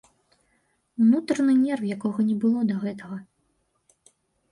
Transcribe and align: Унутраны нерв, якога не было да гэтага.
Унутраны 1.03 1.53
нерв, 1.65 1.83
якога 1.97 2.19
не 2.31 2.37
было 2.45 2.59
да 2.71 2.75
гэтага. 2.87 3.17